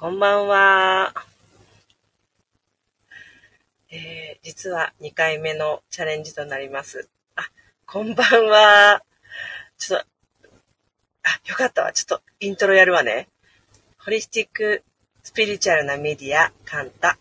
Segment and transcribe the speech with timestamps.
[0.00, 1.12] こんばんは。
[3.90, 7.08] えー、実は2回目のチャレンジとなります。
[7.34, 7.42] あ、
[7.84, 9.02] こんばんは。
[9.76, 10.06] ちょっと、
[11.24, 11.92] あ、よかったわ。
[11.92, 13.26] ちょっとイントロやるわね。
[13.98, 14.84] ホリスティック
[15.24, 17.18] スピリチュアルなメディア、カンタ。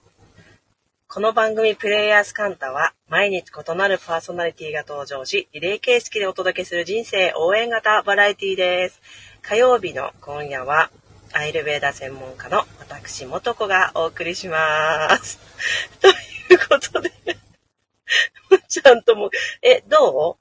[1.08, 9.02] この番組プレイヤースカンタは毎日異なるパーソナリティが登場し、リレー形式でお届けする人生応援型バラエティです。
[9.42, 10.92] 火曜日の今夜は
[11.38, 15.38] アイルベーダ専門家の私、元子がお送りします。
[16.02, 16.12] とい
[16.56, 17.12] うことで
[18.68, 19.30] ちゃんとも、
[19.62, 20.38] え、どう？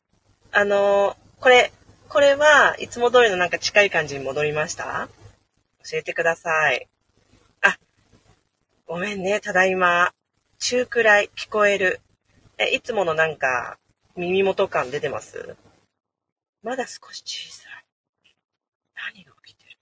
[0.53, 1.71] あの、これ、
[2.09, 5.11] これはいつも通りのなんか近い感じに戻りました？
[5.85, 6.89] 教えてください。
[7.61, 7.79] あ、
[8.87, 10.15] ごめんね、ただいま。
[10.59, 12.01] 中くらい聞こえる。
[12.57, 13.79] え、いつものなんか
[14.17, 15.57] 耳元感出てます？
[16.63, 17.85] まだ少し小さい。
[19.15, 19.77] 何が起きてる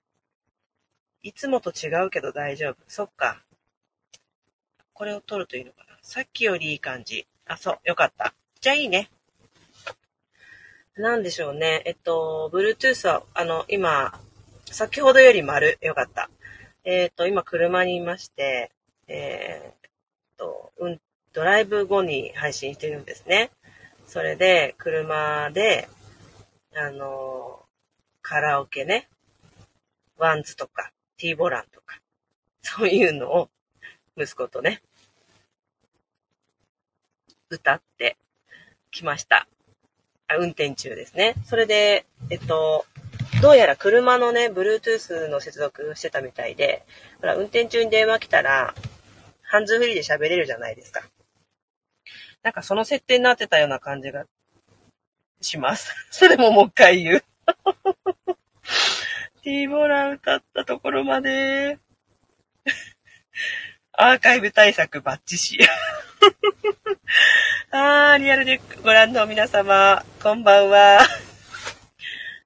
[1.24, 2.76] いつもと違うけど大丈夫。
[2.86, 3.42] そっか。
[4.92, 7.26] これを取るといいのかなさっきよりいい感じ。
[7.46, 8.34] あ、そう、よかった。
[8.60, 9.10] じゃあいいね。
[10.96, 11.82] なんでしょうね。
[11.86, 14.20] えっと、Bluetooth は、あの、今、
[14.66, 15.78] 先ほどより丸。
[15.80, 16.28] よかった。
[16.84, 18.70] えっと、今車にいまして、
[19.08, 19.90] えー、っ
[20.36, 21.00] と、うん、
[21.32, 23.50] ドライブ後に配信してるんですね。
[24.06, 25.88] それで、車で、
[26.76, 27.64] あの、
[28.20, 29.08] カラオケね、
[30.18, 32.00] WANDS とか、 T-BOLAN とか、
[32.62, 33.50] そういうのを
[34.16, 34.82] 息子とね、
[37.50, 38.16] 歌って
[38.90, 39.46] きました。
[40.26, 41.34] あ運転中ですね。
[41.44, 42.86] それで、えっと、
[43.42, 46.84] どうやら車のね、Bluetooth の接続してたみたいで、
[47.20, 48.74] ほら、運転中に電話来たら、
[49.42, 51.02] ハンズフリーで喋れるじゃないですか。
[52.42, 54.26] なんかその設定になってたような感じが
[55.40, 55.94] します。
[56.10, 57.24] それももう一回言う。
[59.44, 61.78] ティーボラ歌ったところまで、
[63.92, 65.58] アーカイブ対策バッチシ。
[67.70, 71.06] あー、リアルでご覧の皆様、こんばんは。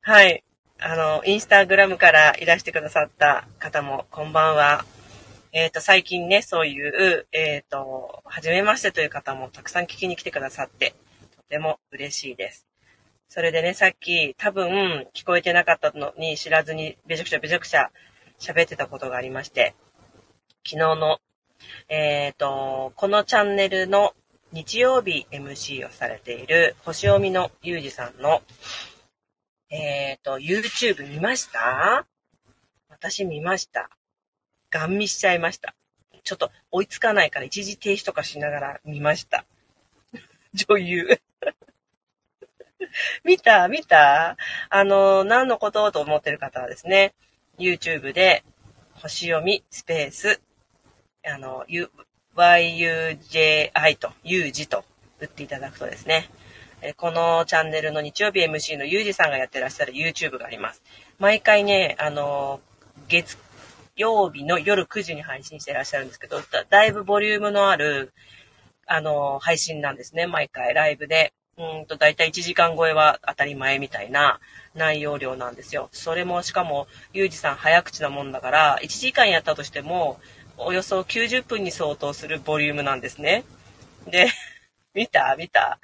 [0.00, 0.42] はい。
[0.80, 4.84] あの、インスタグラムからいらしてくださった方も、こんばんは。
[5.52, 10.96] えっ、ー、と、最近ね、そういう、えっ、ー、と、はじめましてという方もたくさん聞きに来てくださって、
[11.36, 12.67] とても嬉しいです。
[13.28, 17.90] それでね、さっき多分聞こえてなかったのに知らずにべちゃくちゃべちゃくちゃ
[18.38, 19.74] 喋ってたことがありまして、
[20.64, 21.18] 昨日の、
[21.88, 24.14] えっ、ー、と、このチャンネルの
[24.52, 28.40] 日曜日 MC をされている星読みのゆうじさんの、
[29.68, 32.06] えっ、ー、と、YouTube 見ました？
[32.88, 33.90] 私見ました。
[34.70, 35.74] ガン見しちゃいました。
[36.24, 39.44] ちょっと追いつかないから一時停止とかしながら見ました。
[40.54, 41.20] 女優
[43.24, 44.36] 見た見た？
[44.70, 47.14] あの、何のことと思ってる方はですね、
[47.58, 48.44] YouTube で、
[48.94, 50.40] 星読みスペース、
[51.24, 51.90] あの、yuji
[53.96, 54.84] と、u 字と
[55.20, 56.28] 打っていただくとですね、
[56.96, 60.82] このチャンネルの日曜日 MC のゆうじさんがやってらっしゃる YouTube があります。
[61.18, 62.60] 毎回ね、あの、
[63.08, 63.36] 月
[63.96, 66.40] 曜日の夜9時に配信してらっしゃるんですけど、
[66.70, 68.12] だいぶボリュームのある、
[68.86, 71.32] あの、配信なんですね、毎回ライブで。
[71.58, 74.38] うんと、だいたい1時間超えは当たり前みたいな
[74.74, 75.88] 内容量なんですよ。
[75.92, 80.20] それもしかも、ゆうじさん早口なもんだから、1時間やったとしても、
[80.56, 83.44] およそ90分に相当するボリュームなんですね。
[84.06, 84.28] で、
[84.94, 85.34] 見た？
[85.36, 85.78] 見た？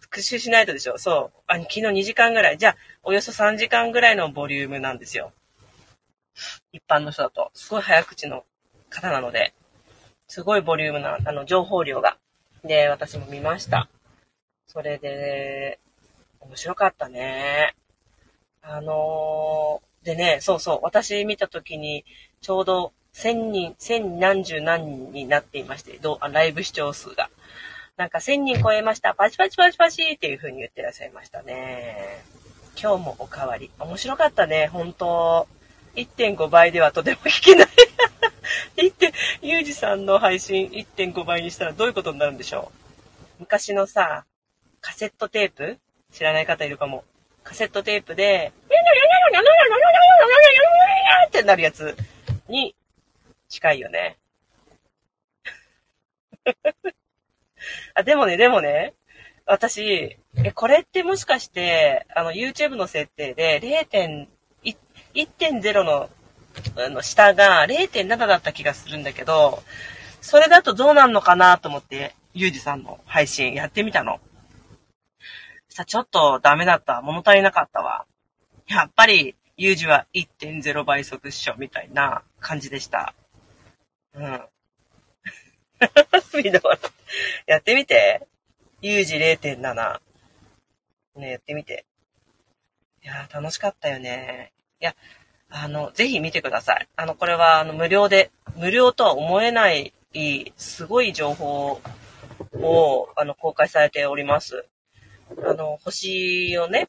[0.00, 0.98] 復習しないとでしょ？
[0.98, 1.40] そう。
[1.48, 2.58] あ、昨日2時間ぐらい。
[2.58, 5.32] じゃあ、およそ3時間ぐらいのボリュームなんですよ。
[6.72, 7.50] 一般の人だと。
[7.54, 8.44] すごい早口の
[8.88, 9.52] 方なので、
[10.28, 12.18] すごいボリュームな、あの、情報量が。
[12.64, 13.88] で、私も見ました。
[14.68, 15.80] それで、
[16.40, 17.74] 面白かったね。
[18.62, 22.04] あのー、でね、そうそう、私見たときに、
[22.40, 27.30] ちょうど千人、千何十何人になっていまして、どうライブ視聴数が。
[27.96, 29.14] なんか千人超えました。
[29.14, 32.22] パチパチパチパチっていう風に言ってらっしゃいましたね。
[32.80, 33.70] 今日もおかわり。
[33.80, 35.48] 面白かったね、本当
[35.96, 37.68] 1.5倍ではとても弾けない。
[38.76, 39.12] 1.
[39.42, 44.26] ゆうじさんの配信1.5倍にしたらどういうことになるんでしょう昔のさ、
[44.80, 45.78] カセットテープ？
[46.12, 47.04] 知らない方いるかも。
[47.44, 48.52] カセットテープで、
[51.28, 51.96] ってなるやつ
[52.48, 52.74] に
[53.48, 54.16] 近いよね。
[57.94, 58.94] あ、でもね、でもね、
[59.46, 66.10] 私、え、これってもしかして、あの、YouTube の設定で0.1.0の
[66.76, 69.62] あの下が0.7だった気がするんだけど、
[70.20, 74.20] それだとどうなんのかなと思って、ゆうじさんの配信やってみたの。
[75.78, 77.02] さ、ちょっとダメだった。
[77.02, 78.04] 物足りなかったわ。
[78.66, 83.14] やっぱり、ユージは1.0倍速っしょ、みたいな感じでした。
[84.14, 84.42] うん。
[86.42, 86.60] みんな
[87.46, 88.26] やってみて。
[88.82, 90.00] 有事0.7。
[91.16, 91.86] ね、やってみて。
[93.04, 94.52] いや楽しかったよね。
[94.80, 94.96] いや、
[95.48, 96.88] あの、ぜひ見てください。
[96.96, 99.92] あの、これは、あの、無料で、無料とは思えない、
[100.56, 101.80] すごい情報
[102.54, 104.68] を、あの、公開されております。
[105.44, 106.88] あの、星をね、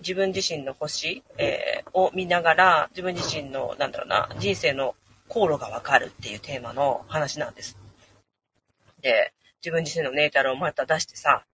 [0.00, 4.94] 自分自身の星、えー、を見ながら、自分自身の、なんだろうな、人生の
[5.28, 7.76] 航路がわかるっていうテーマの話なんです。
[9.00, 9.32] で、
[9.62, 11.44] 自分自身のネータルをまた出してさ、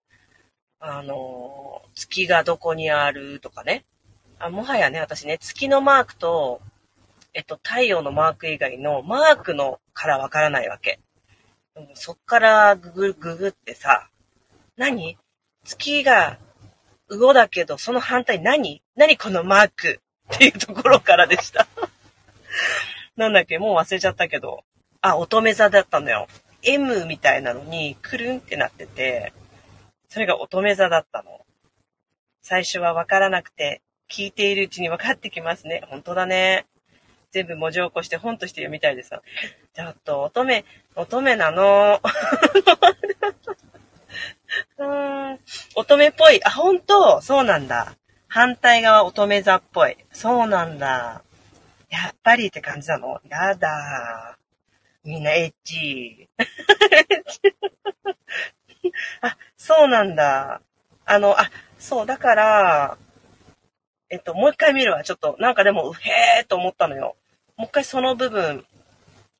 [0.81, 3.85] あの、月がどこにあるとかね。
[4.39, 6.61] あもはやね、私ね、月のマークと、
[7.33, 11.01] えっと、太陽のマーク以外のマークのからわからないわけ。
[11.95, 14.09] そっからググ、ググってさ、
[14.77, 15.19] 何？
[15.65, 16.39] 月が
[17.09, 18.83] 魚だけど、その反対何？
[18.97, 20.01] 何このマーク？
[20.35, 21.67] っていうところからでした
[23.17, 23.59] なんだっけ？
[23.59, 24.65] もう忘れちゃったけど。
[25.01, 26.29] あ、乙女座だったのよ。
[26.63, 29.35] M みたいなのに、くるんってなってて、
[30.09, 31.45] それが乙女座だったの。
[32.41, 35.83] 最初はわからなくて、聞いているうちに分かってきますね。
[35.89, 36.67] 本当だね。
[37.33, 39.11] 全部文字起こして本として読みたいです。
[39.75, 40.65] ちょっと、乙女、
[40.95, 42.01] 乙女なの。
[44.79, 45.39] うん。
[45.77, 46.45] 乙女っぽい。
[46.45, 47.21] あ、本当？
[47.21, 47.95] そうなんだ。
[48.29, 49.97] 反対側乙女座っぽい。
[50.13, 51.23] そうなんだ。
[51.91, 53.21] やっぱりって感じなの？
[53.29, 54.37] やだ。
[55.05, 56.29] みんなエッチ。
[59.21, 60.61] あ、そうなんだ。
[61.05, 62.99] あの、あ、そう、だから、
[64.09, 65.05] えっと、もう一回見るわ。
[65.05, 67.17] ちょっと、なんかでも、うへーと思ったのよ。
[67.57, 68.67] もう一回その部分、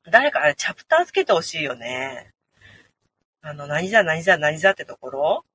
[0.05, 2.34] 誰かあれ、チャプターつけてほしいよね。
[3.47, 5.45] あの、何座、何座、何座ってところ？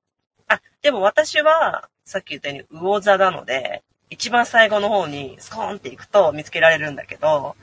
[0.47, 7.57] あ、でも私は、さっき言ったように、魚座なので、一番最後の方にスコーンって行くと見つけられるんだけど、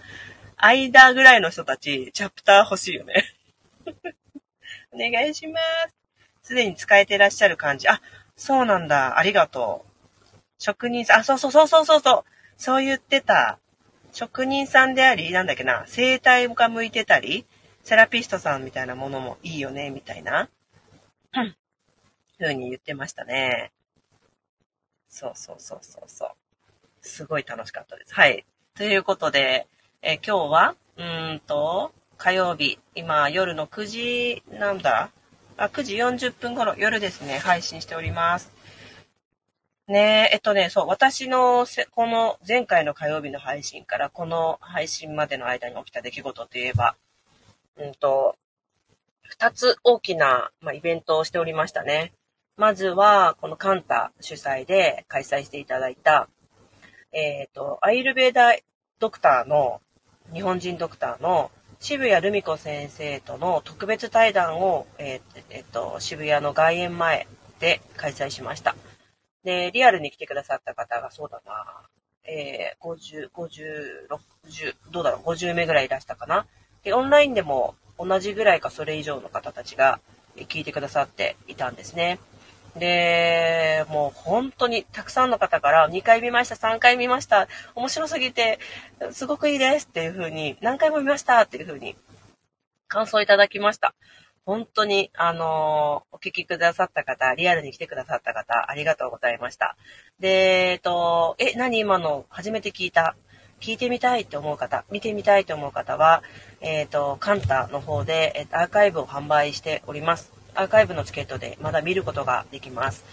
[0.59, 3.25] 間ぐらいの人たち、チャプター欲しいよね。
[4.93, 5.59] お願いしま
[6.43, 6.49] す。
[6.49, 7.89] すでに使えてらっしゃる感じ。
[7.89, 8.03] あ、
[8.37, 9.19] そうなんだ。
[9.19, 9.87] ありがと
[10.35, 10.37] う。
[10.59, 12.25] 職人さん、あ、そうそうそうそうそうそう。
[12.59, 13.59] そう言ってた。
[14.13, 17.47] 職人さんであり、なんだっけな、生態が向いてたり、
[17.89, 20.51] セラピストさんみたいなものもいいよね、みたいな。
[21.35, 21.57] うん。
[22.37, 23.73] ふうに言ってましたね。
[25.09, 26.29] そうそうそうそうそう。
[27.01, 28.15] すごい楽しかったです。
[28.15, 28.45] はい。
[28.77, 29.67] ということで、
[30.03, 35.11] え今日は、うーんと、火曜日、今夜の9時、なんだ？
[35.57, 38.53] あ、9時40分頃、夜ですね、配信しております。
[39.87, 46.95] ねえ、えっとね、そう、私のこの前回の火曜日の配信からこの配信までの間に起きた出来事といえば、
[47.79, 48.37] うんと、
[49.23, 52.13] 二つ大きな、まあ、イベントをしておりましたね。
[52.57, 56.29] まずは、このカンタ主催で開催していただいた、
[57.13, 58.57] えっ、ー、と、アイルベーダ
[58.99, 59.81] ドクターの、
[60.33, 67.29] 日本人ドクターの渋谷ルミ子先生との特別対談を、えっ、ー、えー、と、渋谷の外苑前
[67.61, 68.75] で開催しました。
[69.45, 71.89] で、リアルに来てくださった方がそうだな、
[72.25, 74.09] えー、50、50、
[74.47, 76.47] 60、どうだろう、50名ぐらいいらしたかな。
[76.89, 80.01] で、オンラインでも同じぐらいかそれ以上の方たちが
[80.37, 82.19] 聞いてくださっていたんですね。
[82.77, 88.59] で、もう本当にたくさんの方から2回見ました、3回見ました、面白すぎて、
[89.11, 91.95] すごくいいですっていう風に、何回も見ましたっていう風に
[92.87, 93.95] 感想いただきました。
[94.47, 99.77] 本当に、あのー、お聞きくださった方、リアルに来てくださった方、ありがとうございました。
[100.21, 103.15] で、えっと、え、何今の初めて聞いた
[103.61, 106.23] 聞いてみたいと思う方、見てみたいと思う方は、
[106.61, 110.33] えっ、ー、と、カンタの方で、えー、アーカイブを販売しております。
[110.55, 113.05] アーカイブのチケットでまだ見ることができます。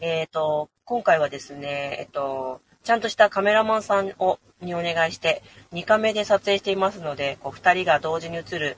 [0.00, 5.42] えっ、ー、と、今回はですね、えっ、と、ちゃんとしたカメラマンさんをにお願いして、
[5.72, 8.76] 2カメで撮影していますので、こう2人が同時に映る、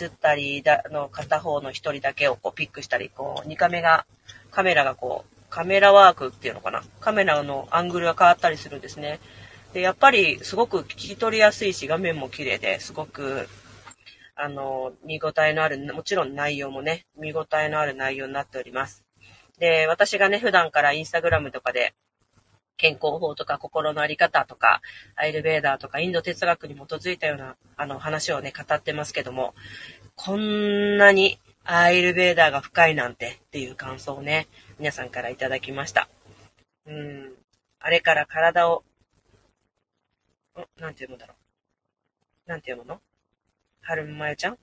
[0.00, 4.06] 映ったりだの片方の1人だけをこうピックしたり、こう2カメが、
[4.50, 6.82] カメラがこう、カメラワークっていうのかな。
[7.00, 9.18] カメラのアングルが変わったりするんですね。
[9.72, 13.48] で、やっぱりすごく聞き取りやすいし、画面も綺麗ですごく
[14.42, 19.04] あの、見応えのある、もちろん内容もね、見応えのある内容になっております。
[19.58, 21.94] で、私がね、普段からインスタグラムとかで、
[22.78, 24.80] 健康法とか心のあり方とか、
[25.14, 29.54] アイルベーダーとかインド哲学に基づいたような、あの、話をね、語ってますけども、
[30.16, 34.48] こんなにアイルベーダーが深いなんてっていう感想をね、
[34.78, 36.08] 皆さんからいただきました。
[36.86, 37.34] うん。
[37.78, 38.84] あれから体を、
[40.62, 41.34] んなんて読むんだろ
[42.46, 42.50] う。
[42.50, 43.00] なんて読むの？
[43.82, 44.58] はるまゆちゃん？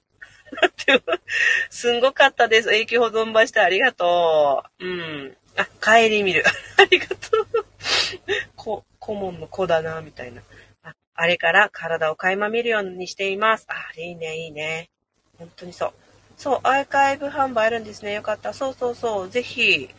[1.70, 2.74] すんごかったです。
[2.74, 4.86] 永久保存版してありがとう。
[4.86, 5.38] うん。
[5.58, 6.44] あ、帰り見る。
[6.78, 7.48] ありがとう。
[8.56, 10.42] こ、顧問の子だな、みたいな。
[10.84, 13.66] ああれから体を垣間見るようにしています。
[13.70, 14.90] あ、いいね、いいね。
[15.38, 15.94] 本当にそう。
[16.38, 18.14] そう、アーカイブ販売あるんですね。
[18.14, 18.54] よかった。
[18.54, 19.30] そうそうそう。
[19.30, 19.90] ぜひ、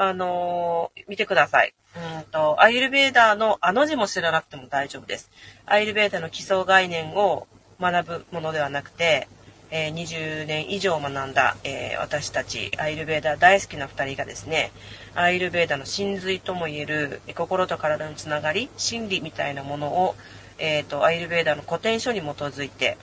[0.00, 1.74] あのー、見てください。
[1.96, 5.28] うんと、アイルベーダーのあの字も知らなくても大丈夫です。
[5.66, 7.48] アイルベーダーの基礎概念を
[7.80, 9.26] 学ぶものではなくて、
[9.72, 14.70] えー、20年以上学んだ、えー、私たちアイルベーダー大好きな2人がですね
[15.14, 20.14] アイルベーダーの真髄ともいえる心と体のつながり心理みたいなものを、
[20.58, 22.96] えーと、アイルベーダーの古典書に基づいて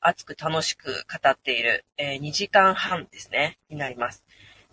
[0.00, 4.24] 熱く楽しく語っている、えー、2時間半ですねになります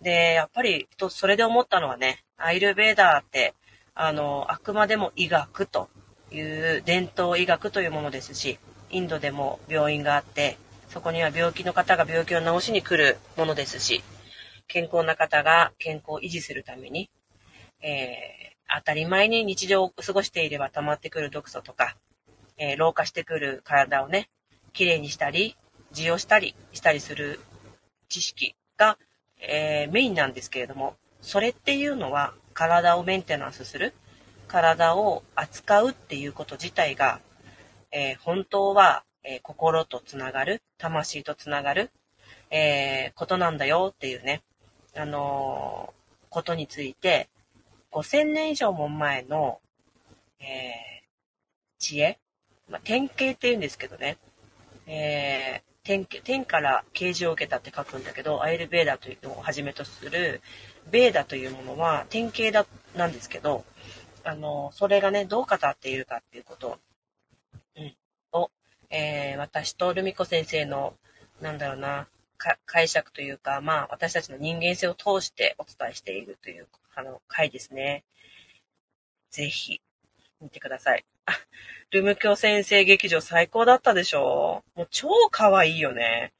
[0.04, 3.54] でやっぱりそれで思ったのはねアイルベーダーって
[3.94, 5.88] あのあくまでも医学と
[6.30, 8.58] いう伝統医学というものですし
[8.94, 10.56] インドでも病院があって、
[10.88, 14.04] そこには病気の方が病気を治しに来るものですし、
[14.68, 17.10] 健康な方が健康を維持するために、
[17.82, 21.96] えー、当たり前に日常を過ごしていれば溜まってくる毒素とか、
[22.56, 24.30] えー、老化してくる体をね、
[24.72, 25.56] きれいにしたり、
[25.92, 27.40] 治療したりしたりする
[28.08, 28.96] 知識が、
[29.40, 33.94] えー、メインなんですけれども、それっていうのは体をメンテナンスする、
[34.48, 37.20] 体を扱うっていうこと自体が
[37.96, 41.92] えー、本当は、えー、心とつながる、魂とつながる、
[42.50, 44.42] え、ことなんだよっていうね、
[44.96, 45.94] あの
[46.28, 47.28] ことについて、
[47.92, 49.60] 5000年以上も前の、
[50.40, 51.04] え
[51.78, 52.18] 知恵、
[52.68, 54.18] まあ、典型って言うんですけどね、
[54.88, 60.40] え天天から啓示を受けたって書くんだけど、アイルベーダというのをはじめとする、
[60.90, 63.64] ベーダというものは典型だ、なんですけど、
[64.24, 66.78] あの、それがね、どう語っているかっていうことを
[68.96, 70.94] えー、私とルミ子先生の、
[71.40, 72.06] なんだろうな、
[72.64, 78.04] 解釈というか、まあ、私たちの人間性を通してお伝えしているという、あの、回ですね。
[79.30, 79.80] ぜひ、
[80.40, 81.04] 見てください。
[81.26, 81.32] あ、
[81.90, 86.32] ルム教先生劇場最高だったでしょもう超可愛いよね。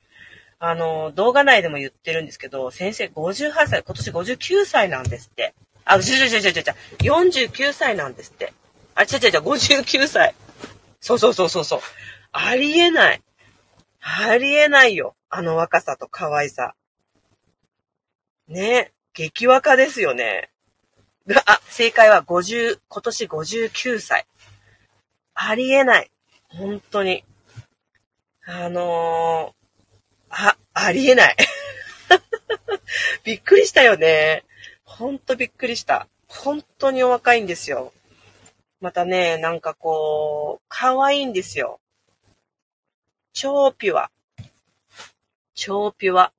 [0.59, 5.55] あの、動画内でも言ってるんですけど、先生58歳、今年59歳なんですって。
[5.85, 8.53] あ、ちょちょちょちょちょちょ、49歳なんですって。
[8.95, 10.35] あ、ちょちょちょ、59歳。
[11.01, 11.81] そうそうそうそうそう。
[12.33, 13.23] ありえない。
[14.01, 15.15] ありえないよ。
[15.29, 16.75] あの若さと可愛さ。
[18.49, 18.93] ね。
[19.13, 20.51] 激若ですよね。
[21.47, 24.27] あ、正解は50、今年59歳。
[25.35, 26.11] ありえない。
[26.49, 27.25] 本当に。
[28.47, 31.37] あのー、あ、ありえない。
[33.25, 34.45] びっくりしたよね。
[34.85, 36.09] ほんとびっくりした。
[36.29, 37.93] 本当にお若いんですよ。
[38.81, 41.81] またね、なんかこう、可愛いんですよ。
[43.33, 44.11] 超ピュア。
[45.55, 46.33] 超ピュア。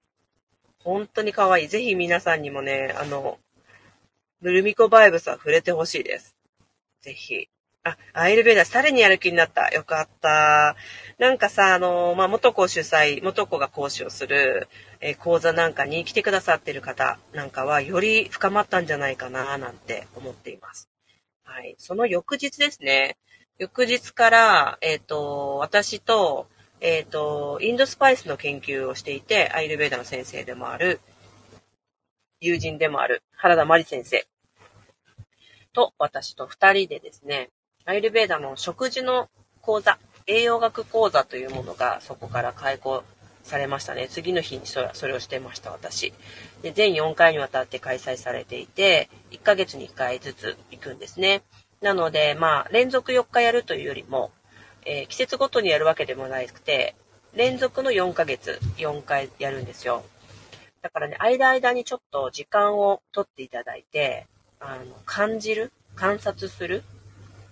[0.79, 1.67] 本当に可愛い。
[1.67, 3.39] ぜひ皆さんにもね、あの、
[4.41, 6.35] ブルミコバイブスは触れてほしいです。
[7.01, 7.49] ぜひ。
[7.85, 9.69] あ、アイルベーダー、さらにやる気になった。
[9.69, 10.75] よかった。
[11.19, 14.67] なんかさ、あの、まあ、元子主催、元子が講師をする、
[15.01, 20.89] えー、講座なんかに来てくださってる方なんかは、より深まったんじゃないかな、なんて思っています。
[21.43, 21.75] はい。
[21.77, 23.17] その翌日ですね。
[23.59, 26.47] 翌日から、えっ、ー、と、私と、
[26.81, 31.01] えっ、ー、と、インドスパイスの研究をしていて、アイルベーダーの先生でもある、
[32.39, 34.25] 友人でもある原田真理先生
[35.75, 37.51] と私と二人でですね、
[37.87, 39.29] アイルベーダの食事の
[39.61, 43.03] 講座、栄養学講座というものがそこから開講
[43.43, 44.07] されましたね。
[44.09, 46.11] 次の日にそれをしてました、私。
[46.63, 51.43] で、全4回にわたって開催されていて、1ヶ月に1回ずつ行くんですね。
[51.79, 54.31] なので、まあ、連続4日やるというよりも、
[54.83, 56.95] えー、季節ごとにやるわけでもなくて、
[57.35, 60.03] 連続の4ヶ月、4回やるんですよ。
[60.81, 64.25] だからね、間間にちょっと時間をとっていただいて、
[64.59, 66.83] あの、感じる、観察する、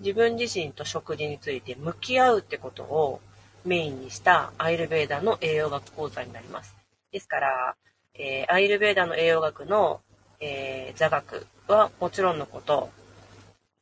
[0.03, 3.21] 自分自身と食事について向き合うってことを
[3.63, 6.75] メインにしたアイルベーダの栄養学講座になります。
[7.11, 7.75] ですから、
[8.13, 10.01] えー、アイルベーダの栄養学の、
[10.41, 12.89] えー、座学はもちろんのこと、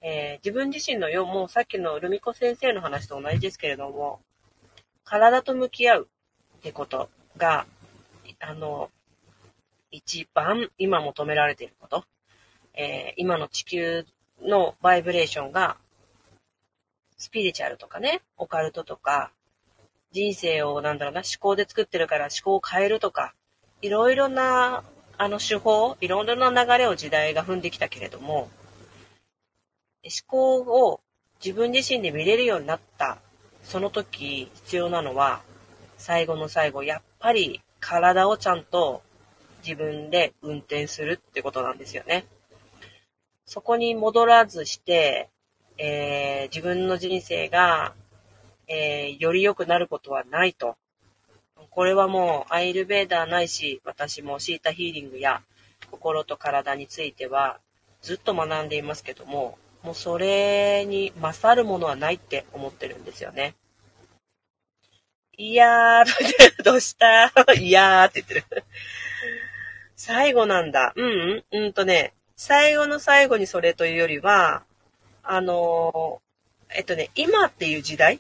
[0.02, 4.20] えー、自分自身のよ、もうさっきのルミ子先生の話と同じですけれども、
[5.04, 6.08] 体と向き合う
[6.58, 7.66] ってことが、
[8.40, 8.92] あの、
[9.90, 12.06] 一番今求められていること、
[12.76, 14.06] えー、今の地球
[14.42, 15.78] のバイブレーションが、
[17.22, 19.32] スピリチュアルとかね、オカルトとか、
[20.12, 23.36] 人生をなんだろうな、思考で作ってるから思考を変えるとか、
[23.82, 24.84] いろいろな、
[25.18, 28.50] あの手法、いろいろな流れを時代が踏んできたけれども、
[30.04, 31.00] 思考を
[31.44, 33.20] 自分自身で見れるようになった
[33.64, 35.42] その時必要なのは
[35.98, 39.04] 最後の最後やっぱり体をちゃんと
[39.64, 42.26] 自分で運転するってことなんですよね。
[43.46, 45.30] そこに戻らずして、
[45.78, 47.94] えー、自分の人生が、
[48.68, 50.76] えー、より良くなることはないと
[51.70, 55.42] これはもうアイルベーダーないし、私もシータヒーリングや
[55.90, 57.60] 心と体については
[58.02, 63.56] ずっと学んでいますけども、もうそれに勝るものはないって思ってるんですよね。
[65.38, 67.32] いやー、どうした？
[67.54, 68.64] いやーって言ってる。
[69.96, 70.94] 最後なんだ。
[70.96, 74.64] うん、うんとね、最後の最後にそれというよりは、
[75.24, 76.22] あの、
[76.74, 78.20] えっとね、今っていう時代、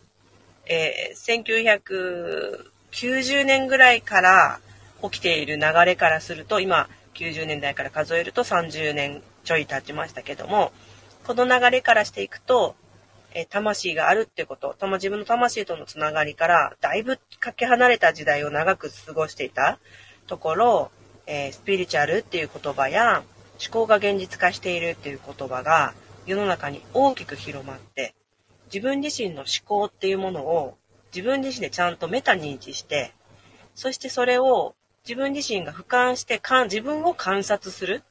[0.65, 2.59] えー、
[2.91, 4.59] 1990年ぐらいから
[5.01, 10.71] 起きている流れからすると、今、90年代から数えると30年ちょい経ちましたけども、
[11.25, 12.75] この流れからしていくと、
[13.33, 19.79] えー、魂があるってこと、自分の魂とのつながりから、だいぶかけ離れた時代を長く過ごしていた
[20.27, 20.91] ところ、
[21.25, 23.23] えー、スピリチュアルっていう言葉や、
[23.63, 25.93] 思考が現実化しているっていう言葉が
[26.25, 28.13] 世の中に大きく広まって、
[28.73, 30.77] 自分自身の思考っていうものを
[31.13, 33.13] 自分自身でちゃんとメタ認知して、
[33.75, 34.75] そしてそれを
[35.07, 38.03] 自分自身が俯瞰してか自分を観察する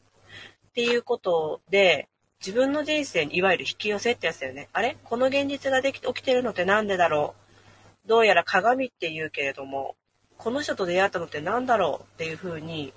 [0.71, 2.09] っていうことで、
[2.41, 4.69] 自分の人生にいわゆる引き寄せってやつだよね。
[4.73, 4.97] あれ？
[5.05, 7.35] この現実ができて起きてるのってなんでだろ
[8.07, 8.09] う？
[8.09, 9.95] どうやら鏡って言うけれども、
[10.39, 12.05] この人と出会ったのって何だろう？
[12.15, 12.93] っていうふうに、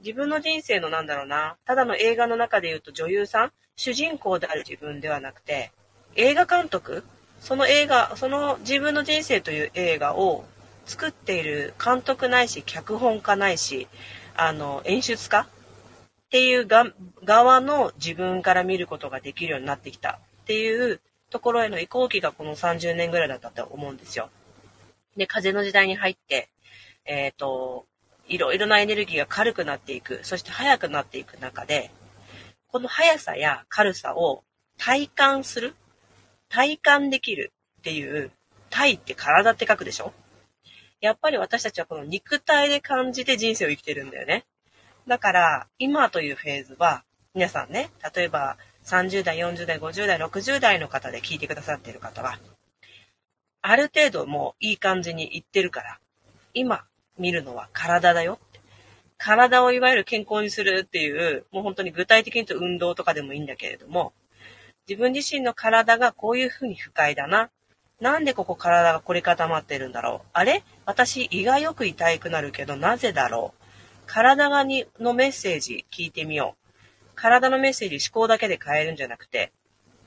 [0.00, 5.72] 自分の人生のなんだろうな、ただの映画の中で言うと女優さん、主人公である自分ではなくて、
[6.14, 7.04] 映画監督
[7.42, 10.44] その映画、その自分の人生という映画を
[10.86, 13.88] 作っている監督ないし、脚本家ないし、
[14.36, 15.46] あの、演出家っ
[16.30, 16.68] ていう
[17.24, 21.00] 側の自分から見ることができるようになってきたっていう
[21.30, 24.30] ところへの移行期がこの30年ぐらいだったと思うんですよ。
[25.16, 26.48] で、風の時代に入って、
[27.04, 27.86] えっ、ー、と、
[28.28, 31.90] いろいろなエネルギーが軽くなっていく、そして速くなっていく中で、
[32.72, 34.44] この速さや軽さを
[34.78, 35.74] 体感する、
[36.48, 38.30] 体感できるっていう、
[38.70, 40.14] 体って体って書くでしょ？
[41.02, 44.46] やっぱり私たちはこの肉体で感じて人生を生きてるんだよね。
[45.06, 47.04] だから、今というフェーズは、
[47.34, 48.56] 皆さんね、例えば
[48.86, 52.38] 30代、40代、50代、60代の方で聞いてくださっている方は、
[53.60, 55.98] ある程度もういい感じにいってるから、
[56.54, 56.84] 今
[57.18, 58.38] 見るのは体だよ。
[59.24, 64.12] 体をいわゆる健康にするっていう、もう本当に具体的に言うと運動とかでもいいんだけれども、
[64.88, 67.50] 自分自身の体がこういうふうに不快だな。
[68.00, 70.28] なんでここ体が凝り固まってるんだろう。
[70.32, 70.64] あれ？
[70.86, 73.62] 私胃がよく痛くなるけどなぜだろう？
[74.06, 77.12] 体がにのメッセージ聞いてみよう。
[77.14, 79.52] 体のメッセージ思考だけで変えるんじゃなくて、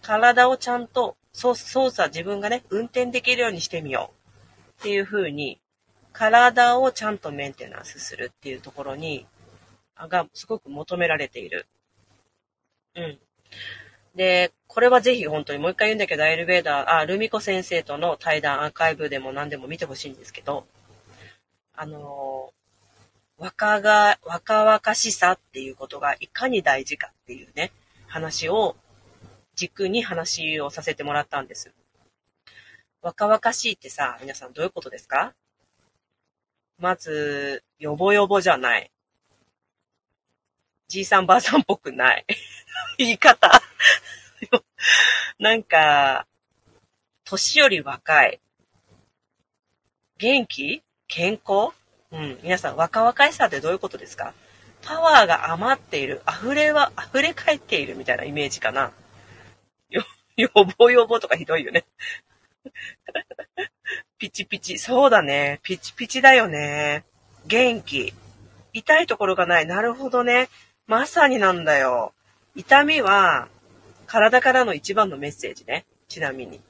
[0.02, 4.12] 体をちゃんと操作自分がね、運転できるようにしてみよ
[4.78, 4.82] う。
[4.82, 5.62] っていう風に
[6.18, 9.26] 体をちゃんとメンテナンスするっていうところに、
[9.98, 11.66] がすごく求められている。
[12.96, 13.20] うん。
[14.16, 20.66] で、これはぜひ本当にもう一回言うんだけど、アイルベーダー、あ、ルミコ先生との対談アーカイブでも何でも見てほしいんですけど、
[21.74, 22.54] あの
[23.38, 27.74] 若が、若々しさっていうことがいかに大事かっていうね、
[28.08, 28.78] 話を
[29.56, 31.74] 軸に話をさせてもらったんです。
[33.02, 35.34] 若々しいってさ、皆さんどういうことですか？
[36.78, 38.92] まず、よぼよぼじゃない。
[40.88, 42.26] じいさんばあさんっぽくない。
[42.98, 43.50] 言い方。
[45.40, 46.28] なんか、
[47.24, 48.40] 年より若い。
[50.18, 50.84] 元気？
[51.08, 51.74] 健康？
[52.12, 52.40] うん。
[52.44, 54.34] 皆さん、若々しさってどういうことですか？
[54.82, 56.22] パワーが余っている。
[56.30, 58.92] 溢れは、溢れ返っているみたいなイメージかな。
[59.90, 60.04] よ、
[60.36, 61.86] よぼよぼとかひどいよね。
[64.18, 64.78] ピチピチ。
[64.78, 65.60] そうだね。
[65.64, 67.04] ピチピチだよね。
[67.46, 68.14] 元気。
[68.74, 69.66] 痛いところがない。
[69.66, 70.50] なるほどね。
[70.88, 72.14] まさになんだよ。
[72.56, 73.48] 痛みは、
[74.08, 75.86] 体からの一番のメッセージね。
[76.08, 76.62] ちなみに。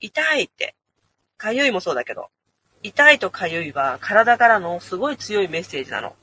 [0.00, 0.74] 痛いって。
[1.36, 2.30] かゆいもそうだけど。
[2.82, 6.14] 痛いとかゆいは体からのすごい強いメッセージなの。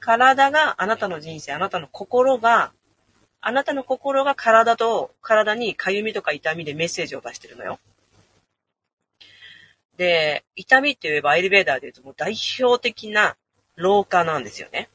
[0.00, 2.72] 体があなたの人生、あなたの心が、
[3.40, 7.78] あなたの心が体と体にかゆみとか痛みでメッセージを出してるのよ。
[9.98, 13.36] で、痛みって言えばエレベーターで言うともう代表的な
[13.76, 14.88] 老化なんですよね。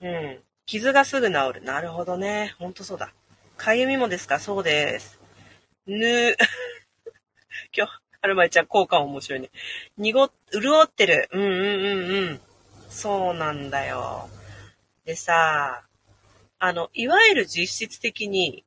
[0.00, 0.38] うん。
[0.66, 1.62] 傷がすぐ治る。
[1.62, 2.54] なるほどね。
[2.58, 3.12] ほんとそうだ。
[3.56, 4.38] かゆみもですか？
[4.38, 5.18] そうです。
[5.86, 6.36] ぬ、
[7.74, 9.50] 今日、はるまいちゃん効果面白いね。
[9.96, 11.28] 濁、潤ってる。
[11.32, 12.40] うんうんうんうん。
[12.90, 14.28] そうなんだよ。
[15.06, 15.82] でさ、
[16.58, 18.64] あの、いわゆる実質的に、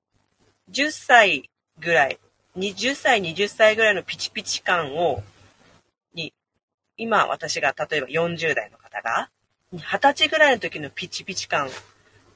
[0.72, 2.20] 10歳ぐらい、
[2.58, 5.24] 20歳、20歳ぐらいのピチピチ感を、
[6.14, 6.34] に、
[6.98, 9.30] 今私が例えば40代の方が、
[9.74, 11.70] 20歳ぐらいの時のピチピチ感、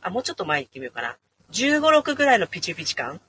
[0.01, 1.17] あ、もうちょっと前行ってみようかな。
[1.51, 3.19] 15、6ぐらいのピチピチ感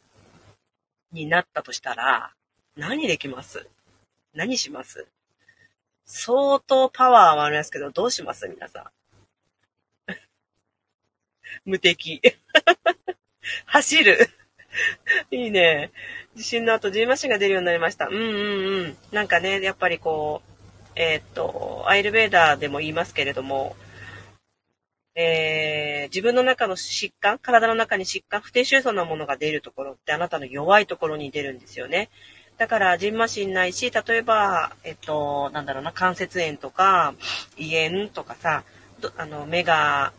[1.12, 2.32] になったとしたら、
[2.76, 3.66] 何できます？
[4.34, 5.06] 何します？
[6.04, 8.46] 相当パワーはありますけど、どうします？
[8.46, 8.92] 皆さ
[10.08, 10.12] ん。
[11.64, 12.22] 無敵。
[13.66, 14.30] 走る。
[15.30, 15.90] いいね。
[16.34, 18.06] 地震の後、ジーマシンが出るようになりました。
[18.08, 18.96] うんうんうん。
[19.12, 23.76] なんかね、やっぱりこう、えー、っと、アイルベーダーでも言いますけれども、
[25.14, 32.10] えー、自分の中の疾患、体の中に疾患、不定収束なものが出るところってあなたの弱いところに出るんですよね。
[32.58, 37.14] だから、ジンマシンないし、例えば、えっと、なんだろうな、関節炎とか、
[37.56, 38.64] 胃炎とかさ、
[39.16, 40.12] あの、目が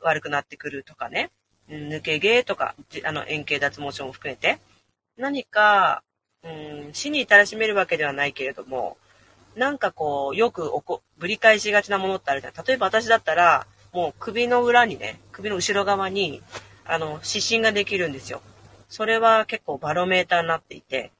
[0.00, 1.30] 悪くなってくるとかね、
[1.68, 2.74] 抜け毛とか、
[3.04, 4.58] あの、円形脱毛症も含めて、
[5.16, 6.02] 何か、
[6.44, 8.96] うん、死に至らしめるわけではないけれども、
[9.56, 12.52] なんかこう、よくおこ、ぶり返しがちなものってあるじゃん。
[12.66, 16.42] 例えば私だったら、もう首の裏にね、首の後ろ側に、
[16.84, 18.42] あの、湿疹ができるんですよ。
[18.88, 21.10] それは結構バロメーターになっていて、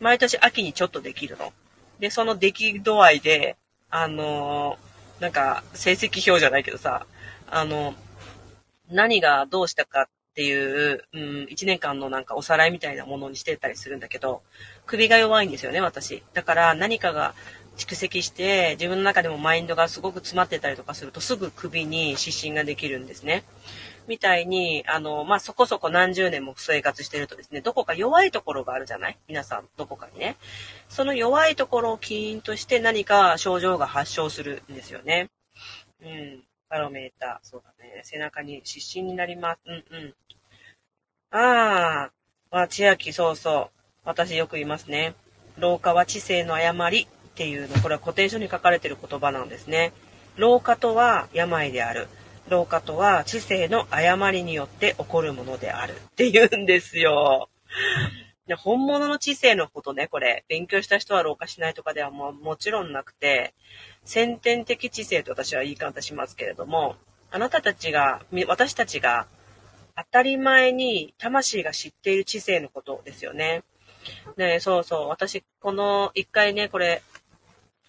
[0.00, 1.52] 毎年秋にちょっとできるの。
[2.00, 3.56] で、その出来度合いで、
[3.90, 7.06] あのー、なんか、成績表じゃないけどさ、
[7.48, 7.94] あの、
[8.90, 14.42] 何がどうしたかっていう、うん、1年間のなんかおさらいみたいなものにしてたりするんだけど、
[14.86, 16.22] 首が弱いんですよね、私。
[16.32, 17.34] だから何かが
[17.76, 23.44] 蓄積して、自分の中でもマインドがすごく詰まってたりとかすると、すぐ首に湿疹ができるんですね。
[24.08, 29.18] みたいに、あの、まあ、そこそこ何十年も生活してるとですね、どこか弱いところがあるじゃない？
[29.28, 30.36] 皆さん、どこかにね。
[30.88, 35.30] その弱いところを起因として何か症状が発症するんですよね。
[36.02, 36.42] うん。
[36.72, 37.46] バロメーター。
[37.46, 38.00] そうだね。
[38.02, 39.60] 背中に湿疹になります。
[39.66, 40.14] うんうん。
[41.30, 42.12] ああ。
[42.50, 43.78] まあ、千秋、そうそう。
[44.04, 45.14] 私よく言いますね。
[45.58, 49.92] 老化は知性の誤りっていうの、これは古典書に書かれてる言葉なんですね。
[50.36, 52.08] 老化とは病である。
[52.48, 57.50] 老化とは知性の誤りによって起こるものであるって言うんですよ。
[58.56, 60.44] 本物の知性のことね、これ。
[60.48, 63.54] 勉強した人は老化しないとかではももちろんなくて、
[64.04, 66.96] 先天的知性と私は言い方しますけれども、
[67.30, 69.26] あなたたちが、私たちが
[69.96, 73.62] 当たり前に魂が知っている知性のことですよね。
[74.36, 75.08] ねそうそう。
[75.08, 77.02] 私、この一回ね、これ、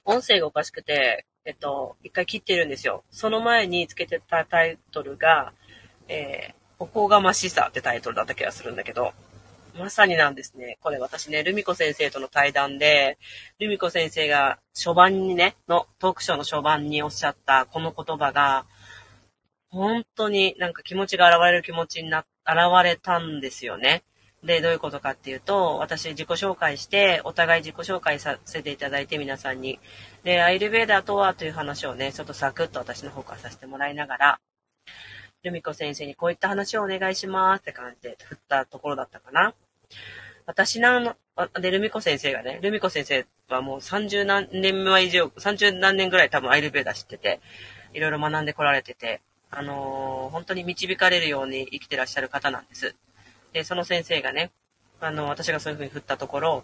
[0.06, 3.04] 音声がおかしくて、えっと、一回切ってるんですよ。
[3.10, 5.54] その前につけてたタイトルが、
[6.08, 9.14] えー、おこがましさってタイトルだった気がするんだけど、
[9.76, 10.78] まさになんですね。
[10.82, 13.18] これ私ね、ルミコ先生との対談で、
[13.60, 18.66] ルミコ先生が初版にね、のトークショーの初版におっしゃったこの言葉が、
[19.70, 24.04] 本当になんか気持ちが現れる気持ちにな、現れたんですよね。
[24.44, 29.80] で、どういうことかっていうと、私自己紹介して、お互い自己紹介させていただいて皆さんに。
[30.24, 34.40] で、アイルベーダーとはという話をね、ちょっとサクッと私の方からさせてもらいながら、
[35.44, 39.54] ルミコ先生にこういった話をお願いしますって感じで振ったところだったかな。
[40.46, 41.16] 私なの、
[41.60, 47.42] で、ルミコ先生がね、ルミコ先生はもう30何年前以上、30何年ぐらい多分アイルベーダー知ってて、
[47.94, 52.96] いろいろ学んでこられてて、あのー、本当に導かれるように生きてらっしゃる方なんです。
[53.52, 54.52] で、その先生がね、
[55.00, 56.64] あの、私がそういうふうに振ったところ、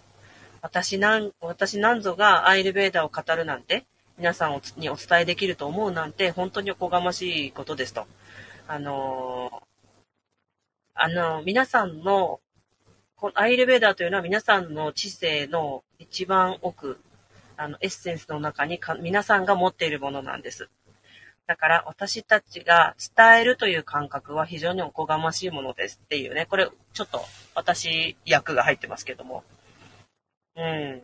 [0.62, 3.86] 私なん、私なんぞがアイルベーダーを語るなんて、
[4.18, 8.06] 皆さんにお伝えできると思うなんて、本当におこがましいことですと。
[8.71, 9.63] あの
[10.93, 12.39] あの、皆さんの、
[13.15, 16.99] このアイルベーダーというのは皆さんの知性の一番奥、
[17.58, 20.69] あの、エッセンスの中にか皆さんが持っているものなんです。
[21.47, 26.45] だから私たちが伝えるという感覚は非常におこがましいものですっていうね。
[26.45, 27.21] これちょっと
[27.55, 29.43] 私役が入ってますけども。
[30.55, 31.01] うん。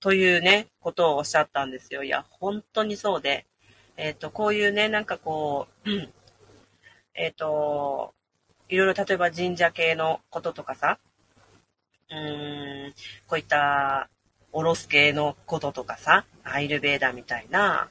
[0.00, 2.04] というね、ことをおっしゃったんですよ。
[2.04, 3.46] いや、本当にそうで。
[3.98, 5.90] えっ、ー、と、こういうね、なんかこう、
[7.14, 8.14] えっ、ー、と、
[8.68, 10.98] いろいろ例えば神社系のこととかさ、
[12.08, 12.94] うーん、
[13.26, 14.08] こういった
[14.52, 17.88] おろす系のこととかさ、アイルベーダーみたいな、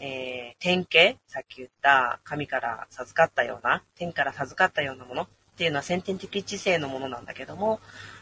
[0.00, 5.22] えー、天形、さっき言った神から授かったような、天から授かったようなもの。
[5.24, 5.26] っ
[5.60, 7.80] ていうのは先天的知性のものなんだけども、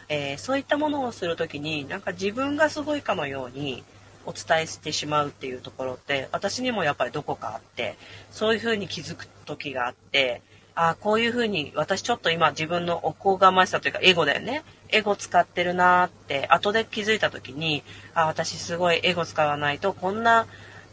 [0.09, 3.85] えー、そういったものをするときに、なんか自分がすごいかのように
[4.29, 7.97] お伝えしてしまうっていうところって、私にもやっぱりどこかあって、
[8.31, 10.43] そういうふうに気づく時があって、
[10.75, 14.65] ああ、こういうふうに私ちょっと今自分のおこがましさというかエゴだよね。
[14.91, 17.83] エゴ使ってるなーって後で気づいた時に、
[18.15, 20.47] あ私すごいエゴ使わないとこんな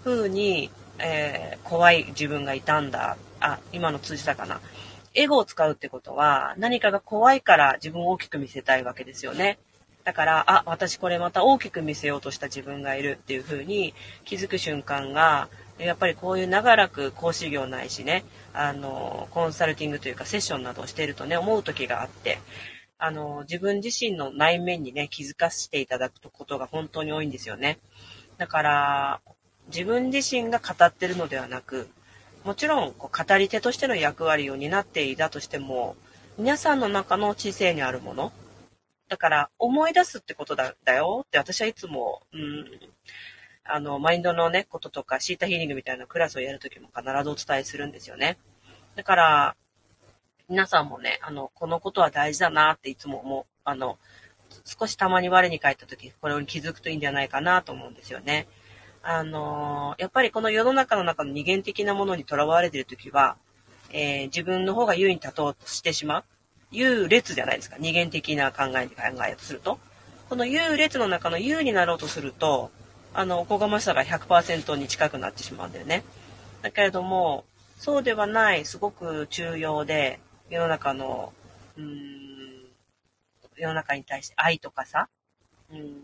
[0.06, 3.18] 風に、えー、怖い自分がいたんだ。
[3.42, 4.62] あ、今の通じたかな。
[5.14, 9.60] エゴを使うってことは、何かが怖いから自分を大きく見せたいわけですよね。
[10.06, 22.38] だから、あ、私これまた大きく見せようとした自分がいるっていう風に気づく瞬間が、やっぱりこういう長らく講師業ないしね、あの、コンサルティングというかセッションなどをしているとね、思う時があって、
[23.00, 27.80] あの、自分自身の内面にね、気づかせていただくことが本当に多いんですよね。
[28.38, 29.22] だから、
[29.68, 31.90] 自分自身が語ってるのではなく、
[32.44, 35.96] もちろんこう語り手としての役割を担っていたとしても、
[36.38, 38.32] 皆さんの中の知性にあるもの。
[39.08, 42.66] だから思い出すってことだだよって私はいつも、うん、
[43.64, 48.38] あの、マインドのね、こととか、シータヒーリングみたいなクラスをやるときも必ずお伝えするんですよね。
[48.96, 49.56] だから、
[50.48, 53.46] 皆さんもね、あの、このことは大事だなっていつも思う。
[53.64, 53.98] あの、
[54.64, 58.48] 少したまに我に返ったとき、これに気づくといいんじゃないかなと思うんですよね。
[59.08, 63.38] あのやっぱりこの世の中の中の二元的なものにとらわれているときは、
[63.92, 66.24] えー、自分の方が優位に立とうとしてしまう。
[66.76, 67.78] 優劣じゃないですか。
[67.80, 69.80] 二元的な考えで考えようとすると。
[70.30, 72.72] この優劣の中の優になろうとすると、
[73.14, 76.04] あの、おこがましさが100%に近くなってしまうんだよね。
[76.62, 77.46] だけれども、
[77.78, 81.34] そうではない、すごく重要で、世の中の、
[81.78, 82.36] うーん、
[83.56, 85.08] 世の中に対して愛とかさ、
[85.72, 86.04] うん、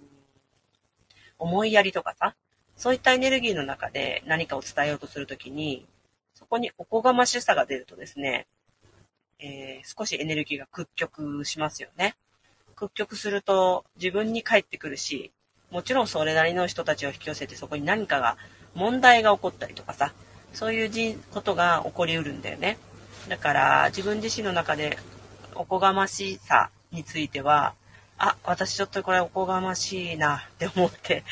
[1.37, 2.35] 思いやりとかさ、
[2.77, 5.85] そういったエネルギーの中で何かを伝えようとするときに、
[6.33, 8.47] そこにおこがましさが出るとですね、
[9.41, 12.15] えー、少しエネルギーが屈曲しますよね。
[12.75, 15.31] 屈曲すると自分に返ってくるし、
[15.71, 18.37] もちろんそれなりの人たちを引き寄せてそこに何かが、
[18.75, 20.13] 問題が起こったりとかさ、
[20.53, 22.77] そういうことが起こりうるんだよね。
[23.29, 24.97] だから自分自身の中で
[25.55, 27.73] おこがましさについては、
[28.17, 31.23] あ、私ちょっとこれおこがましいなって思って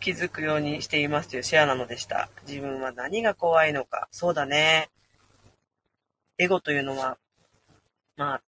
[0.00, 2.28] 気づくようにしていますというシェアなのでした。
[2.48, 4.08] 自分は何が怖いのか。
[4.10, 4.90] そうだね。
[6.38, 7.18] エゴというのは、
[8.16, 8.42] まあ、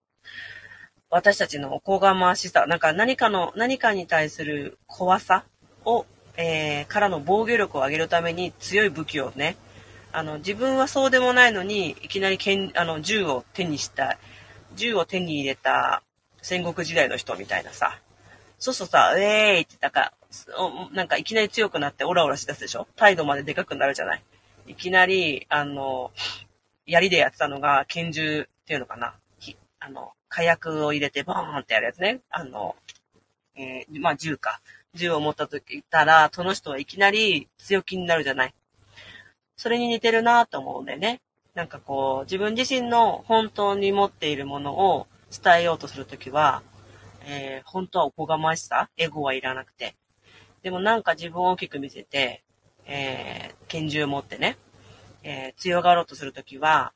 [1.11, 5.45] 私たちのおこがましさ、なんか何かの、何かに対する怖さ
[5.85, 9.57] を、えー、からの防御力を上げるために強い武器をね、
[10.13, 14.19] あの、自分はそうでもないのに、いきなり剣、あの、銃を手にした、
[14.75, 16.03] 銃を手に入れた
[16.43, 17.99] 戦国時代の人みたいなさ、
[18.59, 20.13] そうそうさ、えーいって、なんか、
[20.93, 22.87] なんかいきなり強くなってオラオラしだすでしょ？
[22.97, 24.23] 態度まででかくなるじゃない？
[24.67, 26.11] いきなり、あの、
[26.87, 29.15] 槍でやってたのが拳銃っていうのかな？
[29.87, 32.21] あの、火薬を入れてボーンってやるやつね。
[32.31, 32.75] あの、
[33.55, 34.61] えー、まあ銃か。
[34.95, 38.55] 銃を持った時いたら、その人はいきなり強気になるじゃない。
[39.57, 41.21] それに似てるなと思うんでね。
[41.55, 46.65] なんかこう、自分自身の本当に持っているものを伝えようとするときは、
[47.25, 49.95] えー、本当はおこがましさ、エゴはいらなくて。
[50.63, 52.43] でもなんか自分を大きく見せて、
[52.87, 54.57] えー、拳銃を持ってね、
[55.23, 56.93] えー、強がろうとするときは、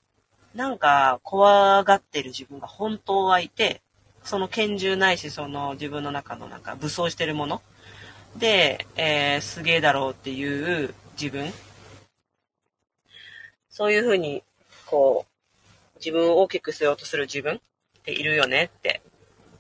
[0.55, 3.83] なんか怖がってる自分が本当はいて、
[4.25, 7.63] その拳銃ないし、その自分の中のなんか武装してるもの
[8.37, 11.53] で、えー、すげえだろうっていう自分。
[13.69, 14.43] そういうふうに、
[14.87, 17.61] こう、自分を大きくしようとする自分っ
[18.03, 19.03] ているよねって。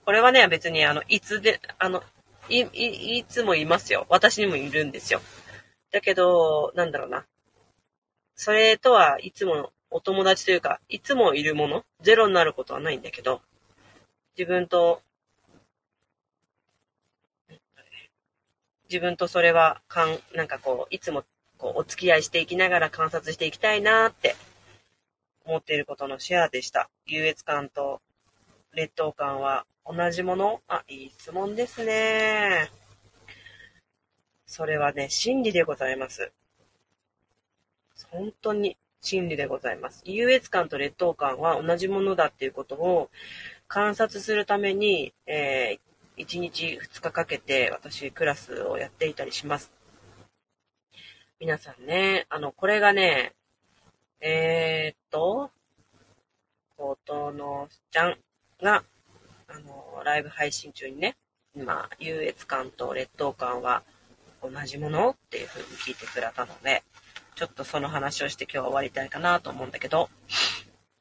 [0.04, 2.02] これはね、別にあの、いつで、あの、
[2.48, 4.06] い、い、いつもいますよ。
[4.08, 5.20] 私にもいるんですよ。
[5.92, 7.24] だけど、なんだろうな。
[8.34, 13.42] それとはいつもお友達というか、いつもいるもの、ゼロになることはないんだけど、
[14.38, 15.02] 自分と、
[18.88, 21.24] 自分とそれは、かん、なんかこう、いつも
[21.58, 24.34] こうお付き合いしていきながら観察していきたいなって
[25.44, 26.88] 思っていることのシェアでした。
[27.06, 28.00] 優越感と
[28.72, 30.62] 劣等感は同じもの？
[30.68, 32.70] あ、いい質問ですね。
[34.46, 36.32] それはね、真理でございます。
[38.10, 40.02] 本当に真理でございます。
[40.04, 43.10] 優越感と劣等感は同じものだっていうことを
[43.68, 49.72] 観察するために、えー、1日2日かけて私クラスをやっていたりします。
[51.38, 53.32] 皆さんね、あの、これがね、
[54.20, 55.50] えー、っと、
[57.04, 58.18] とのちゃん
[58.62, 58.84] が、
[59.48, 61.16] あの、ライブ配信中にね、
[61.54, 63.82] 今、優越感と劣等感は
[64.42, 66.82] 同じものっていう風に聞いてくれたので、
[67.40, 70.10] ちょっとその話をして今日は終わりたいかなと思うんだけど、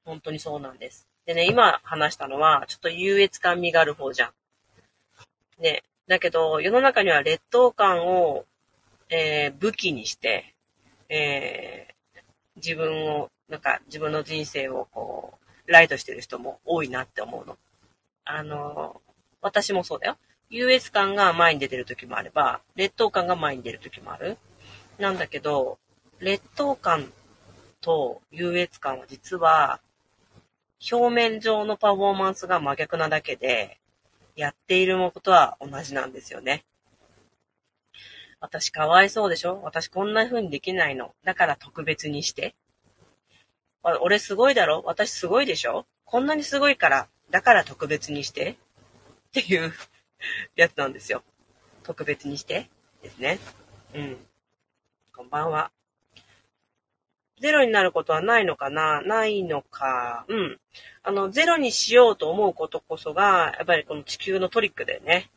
[0.05, 1.05] 本当にそうなんです。
[1.25, 5.61] でね、今話したのは、ちょっと優越感味がある方じゃん。
[5.61, 8.45] ね、だけど、世の中には劣等感を、
[9.09, 10.55] えー、武器にして、
[11.09, 12.21] えー、
[12.55, 15.33] 自分を、なんか自分の人生をこ
[15.67, 17.57] う、ライトしてる人も多いなって思うの。
[18.23, 19.01] あの、
[19.41, 20.17] 私もそうだよ。
[20.49, 24.37] 優越感が前に出てる時もあれば、劣等感が前に出る時もある。
[24.99, 25.79] なんだけど、
[26.21, 27.11] 劣等感
[27.81, 29.79] と優越感は実は、
[30.91, 33.79] 表面上のパフォーマンスが真逆なだけで、
[34.35, 36.65] やっているもことは同じなんですよね。
[38.41, 39.61] 私かわいそうでしょ？
[39.63, 41.13] 私こんな風にできないの？
[41.25, 42.55] だから特別にして。
[44.01, 44.81] 俺すごいだろ？
[44.85, 45.85] 私すごいでしょ？
[46.05, 48.51] こんなにすごいから、だから特別にして？
[48.51, 48.55] っ
[49.33, 49.73] ていう
[50.55, 51.23] やつなんですよ。
[51.83, 52.69] 特別にして。
[53.01, 53.39] ですね。
[53.93, 54.17] うん。
[55.15, 55.71] こんばんは。
[57.39, 59.01] ゼロになることはないのかな？
[59.01, 60.25] ないのか。
[60.27, 60.59] うん。
[61.03, 65.29] あの、ゼロにしようと思うことこそが、やっぱりこの地球のトリックでね。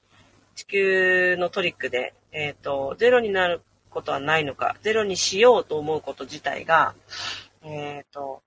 [0.54, 6.94] 地球のトリックで、えっ、ー、と、ゼロになることはないのか、ゼロにしようと思うこと自体が、
[7.62, 8.42] えっ、ー、と、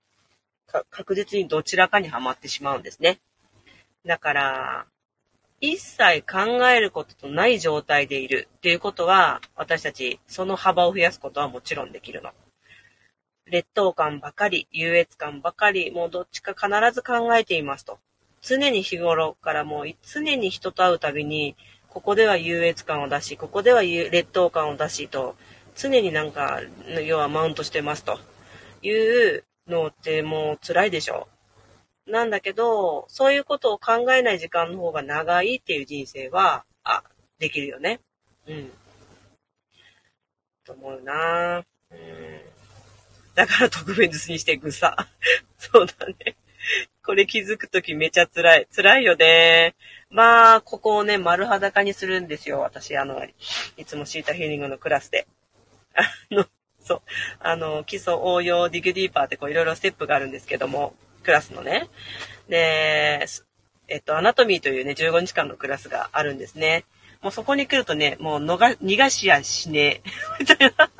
[0.90, 3.20] 確実にどちらかにはまってしまうんですね。
[4.04, 4.86] だから、
[5.60, 12.30] 一切考えることとない状態でいるっていうことは、私たちその幅を増やすことはもちろんできるの。
[13.46, 17.98] 劣等感ばかり、優越感ばかり、もうどっちか必ず考えていますと。
[18.42, 21.56] 常に日頃からもう常に人と会うたびに、
[21.88, 25.36] ここでは優越感を出し、ここでは劣等感を出しと、
[25.74, 26.60] 常になんか、
[27.04, 28.18] 要はマウントしてますと
[28.82, 31.28] いうのってもう辛いでしょ。
[32.06, 37.02] なんだけど、そういうことを考えない時間の方が長いっていう人生は、あ、
[37.38, 38.00] できるよね。
[38.46, 38.70] うん。
[40.64, 41.75] と思うなうん。
[43.36, 45.06] だから特別にしていくさ。
[45.58, 46.36] そうだね。
[47.04, 48.68] これ気づくときめちゃ辛い。
[48.74, 49.76] 辛いよね。
[50.10, 52.60] まあ、ここをね、丸裸にするんですよ。
[52.60, 53.24] 私、あの、
[53.76, 55.28] いつもシータヒーリングのクラスで。
[55.94, 56.46] あの、
[56.82, 57.02] そう。
[57.40, 61.88] あの、基礎応用ディグディーパーってこういろいろステップがあるんですけども、クラスのね。
[62.48, 63.26] で、
[63.88, 66.84] えっと、アナトミーというね、15日間のクラスがあるんですね。
[67.22, 70.02] もうそこに来るとね、もう、逃がしやしねえ。
[70.40, 70.90] みたいな。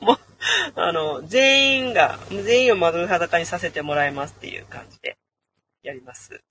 [0.00, 0.18] もう、
[0.74, 5.18] あの、全員が、全員を丸裸にさせてもらいますっていう感じで、
[5.82, 6.42] やります。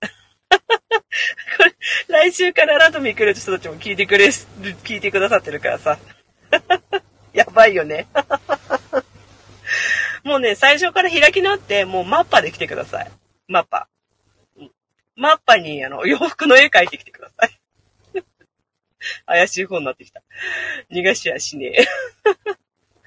[0.50, 1.74] これ、
[2.08, 5.98] 来週からアナトミー来る人たちも聞いてくれ、聞いてくださってるからさ。
[7.32, 8.06] やばいよね。
[10.24, 13.10] もうね、最初から開き直って、もうマッパで来てください。
[13.48, 13.88] マッパ。
[15.16, 17.60] マッパに、あの、洋服の絵描いてきてください。
[19.26, 20.22] 怪しい方になってきた。
[20.90, 21.86] 逃がしやしねえ。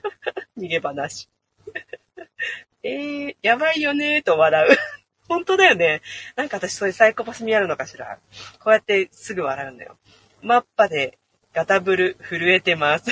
[0.57, 1.29] 逃げ場なし。
[2.83, 4.77] えー、やばいよねーと笑う。
[5.27, 6.01] 本当だよね。
[6.35, 8.19] なんか私そういうサイコパス味あるのかしら。
[8.59, 9.97] こうやってすぐ笑うんだよ。
[10.41, 11.17] マッパで
[11.53, 13.11] ガタブル震えてます。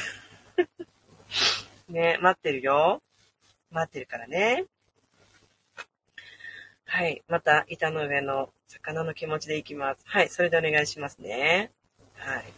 [1.88, 3.02] ね、待ってるよ。
[3.70, 4.66] 待ってるからね。
[6.86, 7.24] はい。
[7.30, 10.02] また、板の上の魚の気持ちでいきます。
[10.06, 10.30] はい。
[10.30, 11.72] それでお願いしますね。
[12.16, 12.54] はい。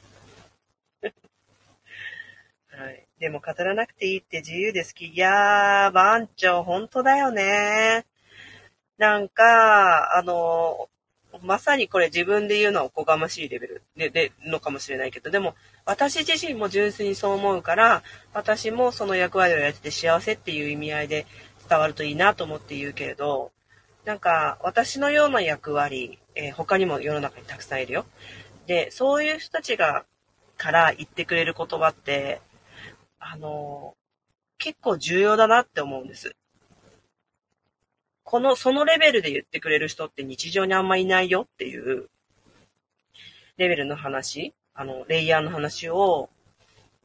[2.76, 3.08] はい。
[3.24, 5.06] でも語らなくていいって自由で好き。
[5.06, 8.06] いやー、番長、本当だよね。
[8.98, 10.90] なんか、あの、
[11.42, 15.56] まさにこれ自分で言うのはおこがましいレベルで、で、のかもしれないけど、でも、
[15.86, 21.26] 私自身も純粋にそう思うから、私もその役割をやってて幸せっていう意味合いで
[21.70, 23.54] 伝わるといいなと思って言うけれど、
[24.04, 28.06] なんか、私のような役割、えー、他にも世の中にたくさんいるよ。
[28.68, 30.04] で、そういう人たちが、
[30.58, 32.42] から言ってくれる言葉って、
[33.26, 33.96] あの
[34.58, 36.36] 結構重要だなって思うんです。
[38.24, 42.10] この、そのレベルで言ってくれる人って日常にあんまいないよっていう
[43.58, 46.30] レベルの話、あの、レイヤーの話を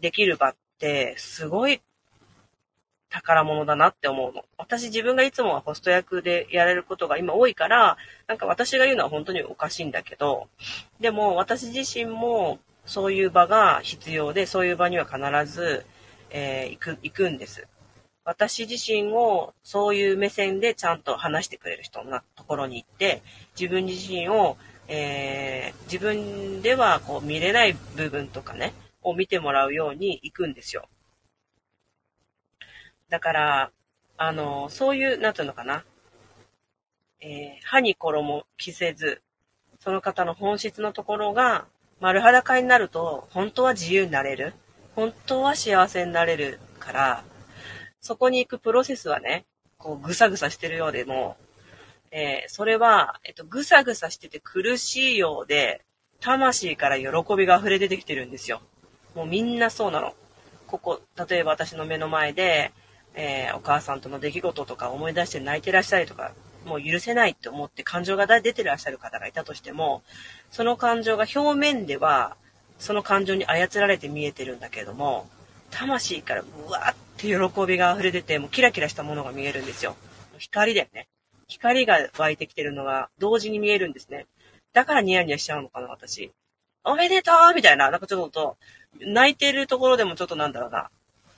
[0.00, 1.82] できる場って、すごい
[3.10, 4.44] 宝物だなって思うの。
[4.56, 10.48] 私自分がいつもはホスト役でやれることが今多いから、なんか私が言うのは本当におかしいんだけど、
[11.00, 15.84] でも私自身もそういう場が必要で、そういう場には必ず、
[16.30, 17.66] えー、行く、行くんです。
[18.24, 23.22] 私自身をそういう目線でちゃんと話してくれる人のところに行って、
[23.58, 30.88] 自分自身を、えー、自分ではこう見れない部分とかね、を見てもらうように行くんですよ。
[33.08, 33.70] だから、
[34.18, 35.84] あの、そういう、なんていうのかな。
[37.20, 39.22] えー、歯に衣着せず、
[39.80, 41.66] その方の本質のところが
[42.00, 44.54] 丸裸になると、本当は自由になれる。
[44.98, 47.24] 本当は幸せになれるから、
[48.00, 51.36] そこに行くプロセスはね、こうぐさぐさしてるようでも、
[52.10, 55.84] えー、それは、えっと、ぐさぐさしてて苦しいようで、
[56.18, 57.06] 魂から喜
[57.36, 58.60] びが溢れ出てきてるんですよ。
[59.14, 60.14] もうみんなそうなの。
[60.66, 62.72] ここ、例えば私の目の前で、
[63.14, 66.32] えー、お母さんとの出来事とか思い出して泣いてらっしゃりとか、
[66.66, 70.02] もう許せないって思って感情が出てらっしゃる方がいたとしても、
[70.50, 72.36] その感情が表面では、
[72.78, 75.28] その感情に操られて見えてるんだけれども、
[75.70, 79.96] 魂からうわーって喜びが溢れ出て、もうキラキラしたものが見えるんですよ。
[80.38, 81.08] 光だよね。
[81.48, 84.26] 光が湧いてきてるのが同時に見えるんですね。
[84.72, 86.30] だからニヤニヤしちゃうのかな、私。
[86.84, 88.56] おめでとうみたいな、なんかちょっと、
[89.00, 90.90] 泣いてるところでもちょっとなんだろうな。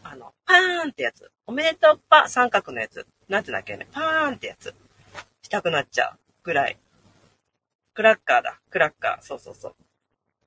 [0.02, 1.30] あの、パーンってやつ。
[1.46, 3.06] おめでとうパ三角のやつ。
[3.28, 3.86] なんてだっけね。
[3.92, 4.74] パーンってやつ。
[5.42, 6.78] したくなっちゃうぐらい。
[7.94, 8.60] クラッカーだ。
[8.70, 9.22] クラッカー。
[9.22, 9.74] そうそうそう。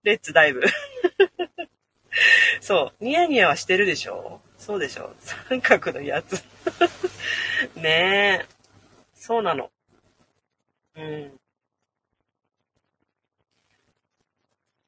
[0.03, 0.61] レッツダイブ。
[2.61, 3.03] そう。
[3.03, 4.41] ニヤニヤはしてるでしょ？
[4.57, 5.13] そうでしょ？
[5.19, 6.43] 三角のやつ。
[7.75, 8.47] ねえ。
[9.15, 9.71] そうなの。
[10.95, 11.39] うん。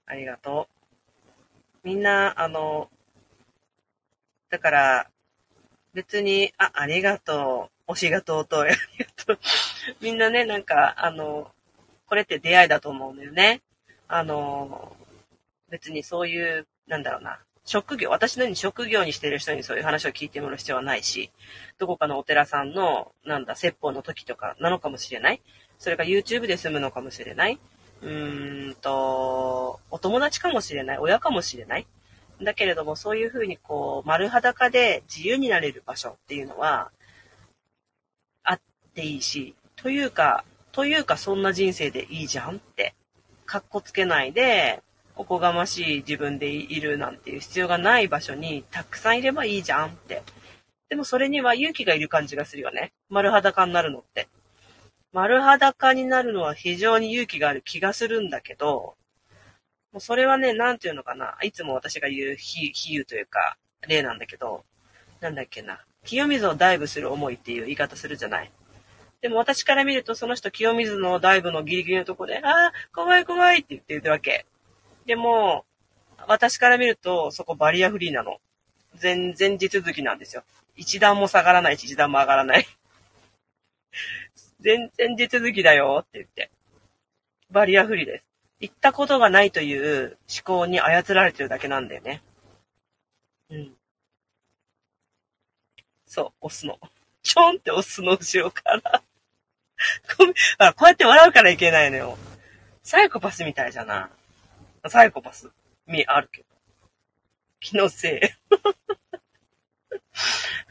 [0.05, 0.67] ありがと
[1.83, 1.87] う。
[1.87, 2.89] みんな、あの、
[4.49, 5.11] だから、
[5.93, 7.91] 別に、あ、ありがとう。
[7.93, 8.69] 推しが尊い。
[8.71, 9.39] ありがとう。
[10.01, 11.51] みんなね、なんか、あの、
[12.07, 13.61] これって出会いだと思うんだよね。
[14.07, 14.95] あの、
[15.75, 17.39] 別にそういう、なんだろうな。
[17.65, 21.31] 職業、私のように職業にしてる人にそういう話を聞いてもらう必要はないし、
[21.77, 25.41] どこかのお寺さんの、なんだ、説法の時とかなのかもしれない。
[25.77, 27.59] それが YouTube で済むのかもしれない。
[28.01, 30.97] うーんと、お友達かもしれない。
[30.97, 31.85] 親かもしれない。
[32.41, 36.89] だけれども、そういうふうにこう、丸裸で自由になれる場所っていうのは、
[38.43, 38.61] あっ
[38.93, 42.93] ていいし、というか、というかそんな人生でいいじゃんって、
[43.45, 44.81] かっこつけないで、
[45.17, 50.23] おこがましい自分でいるなんていう必要がない場所にたくさんいればいいじゃんって。
[50.89, 52.93] でもそれには勇気がいる感じがするよね。
[53.09, 54.27] 丸裸になるのって。
[55.13, 58.95] 丸裸になるのは非常に勇気がある気がするんだけど、
[59.93, 61.37] もうそれはね、なんていうのかな。
[61.41, 63.55] いつも私が言う比喩というか、
[63.87, 64.65] 例なんだけど、
[65.21, 65.79] なんだっけな。
[66.03, 68.51] 清水をダイブする思いっていう言い方するじゃない。
[69.21, 74.45] でも私から見るとその人清水のダイブのギリギリのとこで、ああ、怖い怖いって言ってるわけ。
[75.05, 75.65] でも、
[76.27, 78.37] 私から見るとそこバリアフリーなの。
[78.95, 80.43] 全然地続きなんですよ。
[80.75, 82.65] 一段も下がらないし、一段も上がらない。
[84.59, 86.49] 全然地続きだよって言って。
[87.51, 88.25] バリアフリーです。
[88.59, 92.21] 行ったことがないという思考に操られてるだけなんだよね。
[93.49, 93.75] うん。
[96.05, 96.79] そう、押すの。
[97.21, 99.03] ちょんって押すの、後ろから
[100.17, 100.35] ごめん。
[100.57, 102.17] あ、こうやって笑うからいけないのよ。
[102.81, 104.09] サイコパスみたいじゃな。
[104.89, 105.49] サイコパス、
[105.87, 106.47] み、あるけど。
[107.59, 108.21] 気のせい。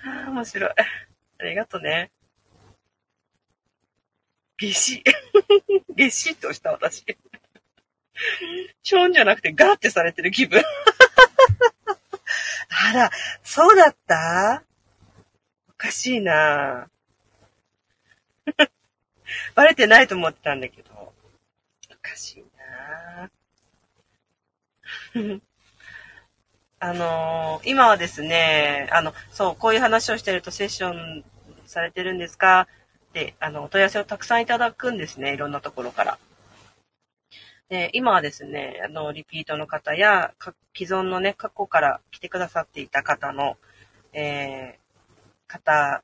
[0.07, 0.71] ああ、面白い。
[1.39, 2.11] ありがとね。
[4.57, 5.03] ゲシ。
[5.97, 7.05] ゲシッとした私。
[8.83, 10.63] ちょんじゃなくてガーってされてる気分。
[12.89, 13.11] あら、
[13.43, 14.63] そうだった？
[15.71, 16.89] おかしいな
[19.55, 20.93] バレてないと思ってたんだけど。
[21.91, 23.31] おかしいな
[26.81, 31.25] あのー、今はですね、あの、そう、こういう話をしてるとセッション
[31.67, 32.63] されてるんですか？
[32.63, 32.67] っ
[33.13, 36.19] て、あの、お問い合わせをたくさんいただくんですね、いろんなところから。
[37.69, 40.35] で、今はですね、あの、リピートの方や、
[40.77, 43.57] 既存のね、過去から来てくださっていた方の、
[44.13, 46.03] えー、方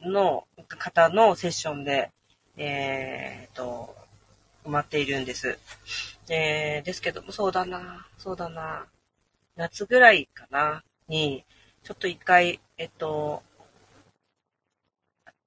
[0.00, 0.46] の、
[0.78, 2.10] 方のセッションで、
[2.56, 3.96] えー、と、
[4.66, 5.58] 埋まっているんです。
[6.30, 8.86] えー、ですけども、そうだな、そうだな、
[9.56, 11.44] 夏ぐらいかな、に、
[11.82, 13.42] ちょっと一回、えっと、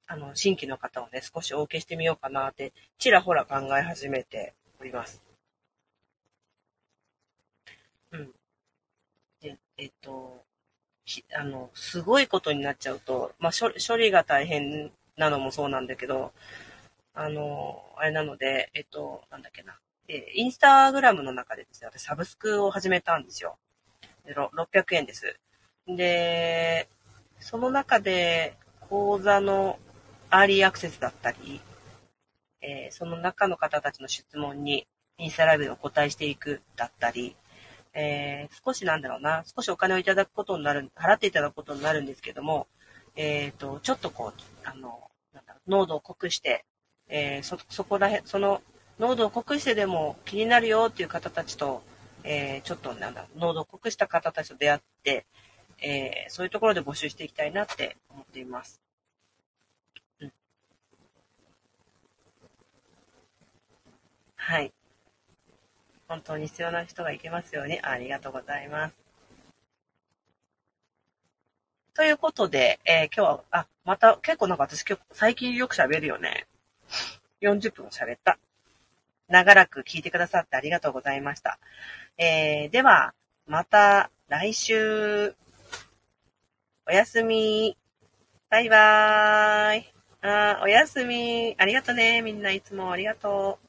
[0.07, 5.23] あの、新規の方をね、少しお受けしてみようかなって、ちらほら考え始めております。
[8.11, 8.33] うん。
[9.41, 10.43] で、えっと、
[11.35, 16.33] あの、すごいことになっちゃうと、まあ、処処理が大変なのもそうなんだけど、
[17.15, 19.79] あの、あれなので、えっと、なんだっけな。
[20.07, 23.57] えインスタグラムの中でですね、私サブスクを始めたんですよ。
[24.25, 25.39] で600円です。
[25.87, 26.89] で、
[27.39, 28.57] その中で
[28.89, 29.79] 講座の
[30.29, 31.61] アーリーアクセスだったり、
[32.61, 34.87] えー、その中の方たちの質問に
[35.17, 37.35] インスタライブでお答えしていくだったり、
[37.93, 42.67] えー、少しなんだろうな、少しお金をいただくことになる、払っていただくことになるんですけども、
[43.15, 46.65] えっ、ー、と、ちょっとこう、あの、なんだろう、濃度を濃くして、
[47.07, 48.61] えー、そ、そこらへん、その、
[49.03, 51.83] 濃度を濃くしてでも気になるよっていう方たちと、
[52.23, 55.25] えー、ちょっとなんだ、濃度を濃くした方たちと出会って、
[55.81, 58.81] えー、そういうところで募集していきたいなって思っています。
[64.37, 64.71] はい。
[66.07, 67.81] 本当に必要な人がいけますように。
[67.81, 68.95] ありがとうございます。
[71.93, 76.47] ということで、えー、今日は、あ、また結構なんか私今日最近よく喋るよね。
[77.41, 78.39] 40分喋った。
[79.33, 81.57] 長らく聞いてくださってありがとうございました。
[82.19, 83.15] えー、では、
[83.47, 85.33] また来週。
[86.85, 87.75] おやすみ。
[88.51, 89.93] バイバーイ。
[90.21, 91.55] あおやすみ。
[91.57, 92.21] ありがとね。
[92.21, 93.62] みんないつもありがとう。